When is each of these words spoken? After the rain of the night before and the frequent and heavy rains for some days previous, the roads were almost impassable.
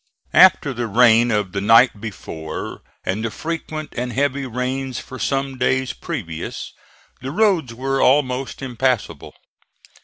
After 0.33 0.73
the 0.73 0.87
rain 0.87 1.29
of 1.29 1.51
the 1.51 1.61
night 1.61 2.01
before 2.01 2.81
and 3.03 3.23
the 3.23 3.29
frequent 3.29 3.93
and 3.95 4.11
heavy 4.11 4.47
rains 4.47 4.97
for 4.97 5.19
some 5.19 5.59
days 5.59 5.93
previous, 5.93 6.73
the 7.21 7.29
roads 7.29 7.71
were 7.75 8.01
almost 8.01 8.63
impassable. 8.63 9.35